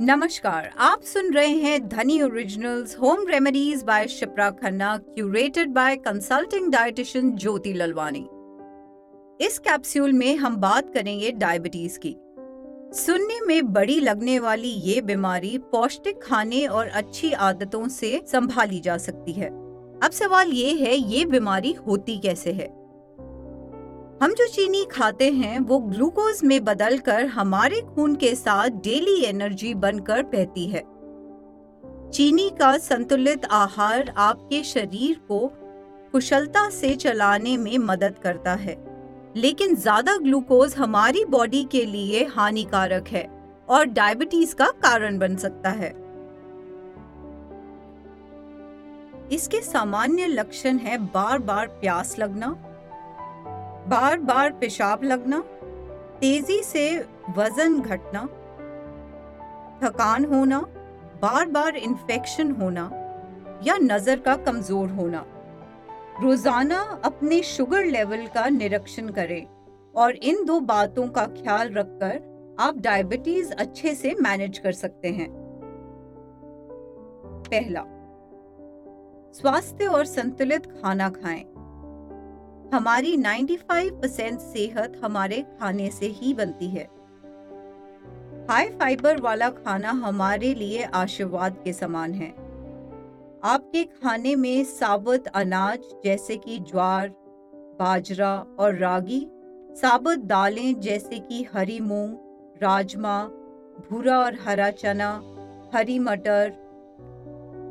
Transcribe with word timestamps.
नमस्कार, 0.00 0.70
आप 0.78 1.02
सुन 1.02 1.32
रहे 1.32 1.48
हैं 1.48 1.88
Dhani 1.88 2.22
originals 2.22 2.96
home 2.98 3.26
remedies 3.28 3.82
by 3.82 4.08
Shipra 4.08 4.50
Khanna 4.50 4.96
curated 4.96 5.70
by 5.70 5.96
consulting 5.96 6.70
dietitian 6.72 7.36
Jyoti 7.36 7.72
Lalwani. 7.72 8.28
इस 9.46 9.58
कैप्सूल 9.58 10.12
में 10.12 10.36
हम 10.36 10.56
बात 10.56 10.92
करेंगे 10.94 11.30
डायबिटीज़ 11.30 11.98
की। 11.98 12.14
सुनने 13.00 13.40
में 13.46 13.72
बड़ी 13.72 14.00
लगने 14.00 14.38
वाली 14.38 14.68
ये 14.68 15.00
बीमारी 15.00 15.58
पौष्टिक 15.58 16.22
खाने 16.22 16.66
और 16.66 16.86
अच्छी 16.86 17.32
आदतों 17.32 17.88
से 17.88 18.22
संभाली 18.32 18.80
जा 18.80 18.96
सकती 18.96 19.32
है। 19.32 19.48
अब 20.02 20.10
सवाल 20.12 20.50
ये 20.50 20.74
है, 20.74 20.96
ये 20.96 21.24
बीमारी 21.24 21.72
होती 21.72 22.18
कैसे 22.18 22.52
है? 22.52 22.85
हम 24.22 24.32
जो 24.32 24.46
चीनी 24.46 24.84
खाते 24.84 25.30
हैं, 25.30 25.58
वो 25.60 25.78
ग्लूकोज 25.78 26.40
में 26.44 26.64
बदलकर 26.64 27.24
हमारे 27.26 27.80
खून 27.84 28.14
के 28.14 28.34
साथ 28.34 28.78
डेली 28.82 29.20
एनर्जी 29.24 29.72
बनकर 29.74 30.22
बहती 30.24 30.66
है। 30.66 30.82
चीनी 32.10 32.48
का 32.50 32.76
संतुलित 32.78 33.44
आहार 33.44 34.12
आपके 34.18 34.62
शरीर 34.64 35.18
को 35.28 35.46
कुशलता 36.12 36.68
से 36.70 36.94
चलाने 36.96 37.56
में 37.56 37.76
मदद 37.78 38.18
करता 38.18 38.54
है, 38.54 38.76
लेकिन 39.36 39.74
ज़्यादा 39.76 40.16
ग्लूकोज 40.16 40.74
हमारी 40.74 41.24
बॉडी 41.24 41.64
के 41.64 41.84
लिए 41.84 42.24
हानिकारक 42.26 43.08
है 43.08 43.28
और 43.68 43.84
डायबिटीज़ 43.86 44.54
का 44.54 44.70
कारण 44.82 45.18
बन 45.18 45.36
सकता 45.36 45.70
है। 45.72 45.94
इसके 49.32 49.60
सामान्य 49.62 50.26
लक्षण 50.26 50.78
है 50.78 50.98
बार 51.04 51.38
बार 51.40 51.66
प्यास 51.80 52.18
लगना 52.18 52.56
बार 53.88 54.18
बार 54.20 54.50
पेशाब 54.52 55.02
लगना, 55.04 55.38
तेज़ी 56.20 56.62
से 56.62 56.84
वज़न 57.36 57.80
घटना, 57.80 58.22
थकान 59.82 60.24
होना 60.24 60.60
बार 61.22 61.46
बार 61.48 61.76
इन्फेक्शन 61.76 62.50
होना 62.52 62.90
या 63.64 63.76
नज़र 63.78 64.20
का 64.20 64.36
कमज़ोर 64.36 64.88
होना। 64.90 65.24
रोज़ाना 66.22 66.80
अपने 67.04 67.42
शुगर 67.44 67.84
लेवल 67.84 68.26
का 68.26 68.48
निरीक्षण 68.48 69.08
करें 69.08 69.46
और 69.94 70.14
इन 70.14 70.44
दो 70.44 70.60
बातों 70.66 71.08
का 71.08 71.26
ख्याल 71.26 71.72
रखकर 71.72 72.56
आप 72.60 72.78
डायबिटीज़ 72.78 73.52
अच्छे 73.54 73.94
से 73.94 74.14
मैनेज 74.20 74.58
कर 74.58 74.72
सकते 74.74 75.08
हैं। 75.10 75.28
पहला, 77.44 77.84
स्वास्थ्य 79.34 79.86
और 79.86 80.04
संतुलित 80.06 80.66
खाना 80.72 81.08
खाएँ। 81.12 81.44
हमारी 82.74 83.16
95 83.16 83.90
परसेंट 83.90 84.40
सेहत 84.40 85.00
हमारे 85.04 85.44
खाने 85.60 85.90
से 85.90 86.06
ही 86.06 86.34
बनती 86.34 86.68
है। 86.68 86.88
हाई 88.50 88.68
फाइबर 88.68 89.20
वाला 89.20 89.50
खाना 89.50 89.90
हमारे 89.90 90.54
लिए 90.54 90.82
आशीर्वाद 90.82 91.60
के 91.64 91.72
समान 91.72 92.14
है। 92.14 92.30
आपके 93.44 93.84
खाने 93.84 94.36
में 94.36 94.64
साबुत 94.64 95.26
अनाज 95.26 95.78
जैसे 96.04 96.36
कि 96.36 96.58
ज्वार, 96.58 97.08
बाजरा 97.78 98.46
और 98.58 98.74
रागी, 98.74 99.26
साबुत 99.72 100.18
दालें 100.18 100.80
जैसे 100.80 101.18
कि 101.18 101.46
हरी 101.54 101.80
मूंग, 101.80 102.16
राजमा, 102.62 103.24
भूरा 103.90 104.18
और 104.18 104.38
हरा 104.46 104.70
चना, 104.70 105.22
हरी 105.74 105.98
मटर 105.98 106.65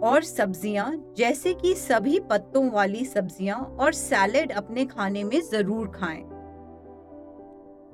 और 0.05 0.23
सब्ज़ियाँ, 0.23 1.13
जैसे 1.17 1.53
कि 1.53 1.73
सभी 1.75 2.19
पत्तों 2.19 2.69
वाली 2.71 3.05
सब्ज़ियाँ 3.05 3.57
और 3.79 3.93
सैलेड 3.93 4.51
अपने 4.51 4.85
खाने 4.85 5.23
में 5.23 5.39
ज़रूर 5.41 5.87
खाएँ। 5.95 6.21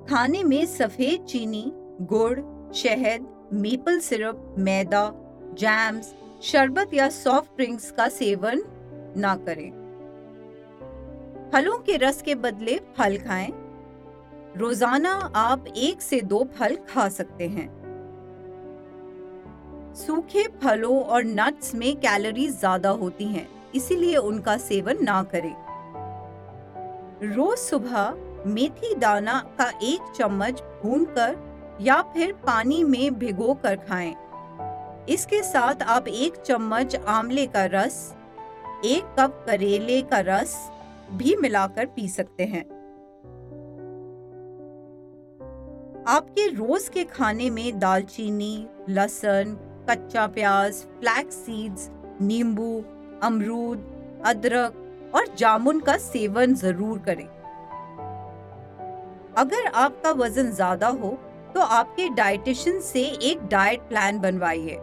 खाने 0.08 0.42
में 0.44 0.64
सफ़ेद 0.66 1.24
चीनी, 1.24 1.64
गुड़, 2.02 2.40
शहद, 2.74 3.26
मेपल 3.52 3.98
सिरप, 4.00 4.54
मैदा, 4.58 5.10
जैम्स, 5.58 6.14
शरबत 6.42 6.94
या 6.94 7.08
सॉफ्ट 7.08 7.56
ड्रिंक्स 7.56 7.90
का 7.90 8.08
सेवन 8.08 8.62
ना 9.16 9.34
करें। 9.48 9.70
फलों 11.52 11.78
के 11.78 11.96
रस 11.96 12.22
के 12.22 12.34
बदले 12.34 12.78
फल 12.98 13.16
खाएँ। 13.18 13.52
रोज़ाना 14.56 15.12
आप 15.36 15.64
एक 15.68 16.02
से 16.02 16.20
दो 16.20 16.44
फल 16.58 16.76
खा 16.88 17.08
सकते 17.08 17.48
हैं। 17.48 17.68
सूखे 19.96 20.42
फलों 20.62 20.98
और 21.04 21.24
नट्स 21.24 21.74
में 21.74 21.94
कैलोरीज 21.96 22.58
ज़्यादा 22.58 22.90
होती 22.90 23.24
हैं, 23.24 23.46
इसीलिए 23.74 24.16
उनका 24.16 24.56
सेवन 24.58 25.02
ना 25.04 25.22
करें। 25.34 25.54
रोज 27.26 27.58
सुबह 27.58 28.14
मेथी 28.46 28.94
दाना 28.94 29.38
का 29.58 29.68
एक 29.84 30.12
चम्मच 30.16 30.62
भूनकर 30.82 31.36
या 31.80 32.00
फिर 32.14 32.32
पानी 32.46 32.82
में 32.84 33.18
भिगो 33.18 33.54
कर 33.54 33.76
खाएँ। 33.88 34.14
इसके 35.08 35.42
साथ 35.42 35.82
आप 35.82 36.08
एक 36.08 36.36
चम्मच 36.36 36.96
आंवले 36.96 37.46
का 37.46 37.64
रस, 37.64 38.14
एक 38.84 39.14
कप 39.18 39.44
करेले 39.46 40.00
का 40.02 40.20
रस 40.26 40.56
भी 41.12 41.36
मिलाकर 41.36 41.86
पी 41.86 42.08
सकते 42.08 42.44
हैं। 42.44 42.64
आपके 46.08 46.46
रोज 46.48 46.88
के 46.88 47.04
खाने 47.04 47.50
में 47.50 47.78
दालचीनी, 47.78 48.66
लहसुन 48.88 49.54
कच्चा 49.88 50.26
प्याज 50.26 50.74
फ्लैक्स 51.00 51.34
सीड्स 51.36 51.88
नींबू, 52.22 52.82
अमरूद, 53.22 53.84
अदरक 54.26 55.12
और 55.14 55.26
जामुन 55.38 55.80
का 55.80 55.96
सेवन 55.98 56.54
ज़रूर 56.54 56.98
करें 56.98 57.26
अगर 59.38 59.66
आपका 59.74 60.10
वज़न 60.12 60.50
ज़्यादा 60.52 60.88
हो 60.88 61.18
तो 61.54 61.60
आपके 61.60 62.08
डाइटिशियन 62.08 62.80
से 62.80 63.02
एक 63.22 63.46
डाइट 63.48 63.80
प्लान 63.88 64.18
बनवाइए, 64.20 64.76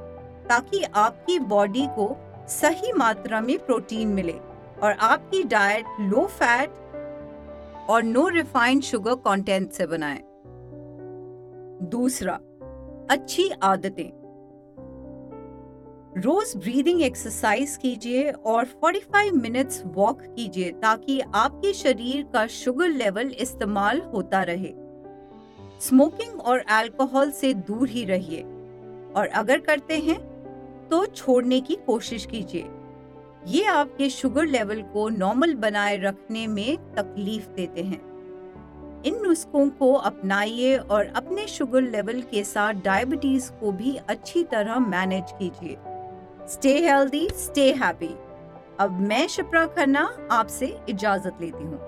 ताकि 0.49 0.83
आपकी 0.83 1.39
बॉडी 1.39 1.88
को 1.89 2.15
सही 2.49 2.91
मात्रा 2.93 3.41
में 3.41 3.57
प्रोटीन 3.65 4.07
मिले 4.07 4.33
और 4.83 4.91
आपकी 5.01 5.43
डाइट 5.45 5.85
लो 6.01 6.25
फैट 6.39 7.88
और 7.89 8.03
नो 8.03 8.27
रिफाइंड 8.27 8.81
शुगर 8.83 9.15
कंटेंट 9.25 9.71
से 9.71 9.88
बनाएँ। 9.88 10.21
दूसरा, 11.89 12.39
अच्छी 13.11 13.49
आदतें 13.63 14.19
रोज 16.17 16.53
ब्रीदिंग 16.57 17.01
एक्सरसाइज 17.01 17.77
कीजिए 17.81 18.31
और 18.31 18.65
45 18.65 19.31
मिनट्स 19.31 19.83
वॉक 19.85 20.21
कीजिए 20.21 20.71
ताकि 20.71 21.21
आपके 21.35 21.73
शरीर 21.73 22.23
का 22.33 22.47
शुगर 22.47 22.89
लेवल 22.89 23.27
इस्तेमाल 23.27 24.01
होता 24.01 24.43
रहे। 24.43 24.73
स्मोकिंग 25.81 26.41
और 26.41 26.59
अल्कोहल 26.59 27.31
से 27.31 27.53
दूर 27.53 27.89
ही 27.89 28.05
रहिए। 28.05 28.41
और 29.15 29.27
अगर 29.35 29.59
करते 29.59 29.99
हैं 29.99 30.19
तो 30.87 31.05
छोड़ने 31.05 31.61
की 31.61 31.75
कोशिश 31.75 32.25
कीजिए। 32.25 32.65
ये 33.47 33.65
आपके 33.65 34.09
शुगर 34.09 34.45
लेवल 34.45 34.81
को 34.81 35.09
नॉर्मल 35.09 35.53
बनाए 35.53 35.97
रखने 35.97 36.47
में 36.47 36.77
तकलीफ़ 36.95 37.47
देते 37.47 37.81
हैं। 37.81 38.09
इन 39.03 39.19
नुस्खों 39.23 39.69
को 39.69 39.93
अपनाइए 39.93 40.77
और 40.77 41.05
अपने 41.05 41.47
शुगर 41.47 41.81
लेवल 41.81 42.21
के 42.21 42.43
साथ 42.43 42.73
डायबिटीज़ 42.73 43.51
को 43.51 43.71
भी 43.71 43.99
अच्छी 44.09 44.43
तरह 44.43 44.79
मैनेज 44.79 45.25
कीजिए। 45.31 45.77
स्टे 46.49 46.69
हेल्दी 46.79 47.27
स्टे 47.33 47.71
हैप्पी 47.71 48.07
अब 48.79 48.99
मैं 48.99 49.27
शिप्रा 49.27 49.65
खन्ना 49.65 50.01
आपसे 50.31 50.79
इजाज़त 50.89 51.37
लेती 51.41 51.63
हूँ। 51.63 51.79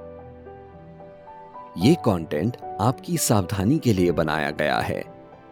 ये 1.78 1.94
कंटेंट 2.06 2.58
आपकी 2.82 3.18
सावधानी 3.18 3.80
के 3.80 3.94
लिए 3.94 4.12
बनाया 4.12 4.52
गया 4.52 4.78
है। 4.80 5.04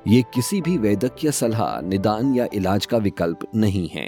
ये 0.08 0.22
किसी 0.22 0.62
भी 0.62 0.78
वैद्यकीय 0.78 1.32
सलाह, 1.32 1.82
निदान 1.82 2.36
या 2.36 2.48
इलाज 2.54 2.86
का 2.86 2.98
विकल्प 2.98 3.40
नहीं 3.56 3.88
है। 3.88 4.08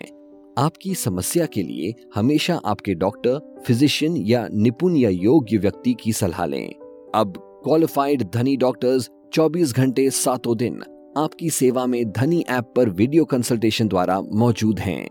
आपकी 0.57 0.95
समस्या 0.95 1.45
के 1.45 1.63
लिए 1.63 1.93
हमेशा 2.15 2.61
आपके 2.65 2.93
डॉक्टर 2.93 3.63
फिजिशियन 3.67 4.17
या 4.17 4.47
निपुण 4.53 4.95
या 4.95 5.09
योग्य 5.09 5.57
व्यक्ति 5.57 5.93
की 5.93 6.13
सलाह 6.13 6.45
लें। 6.45 6.73
अब 7.15 7.61
क्वालिफाइड 7.63 8.29
धनी 8.31 8.57
डॉक्टर्स 8.57 9.09
24 9.33 9.73
घंटे 9.73 10.09
सातों 10.09 10.57
दिन 10.57 10.83
आपकी 11.17 11.49
सेवा 11.49 11.85
में 11.85 12.11
धनी 12.11 12.45
ऐप 12.49 12.73
पर 12.75 12.89
वीडियो 12.89 13.25
कंसल्टेशन 13.25 13.87
द्वारा 13.87 14.21
मौजूद 14.21 14.79
हैं। 14.79 15.07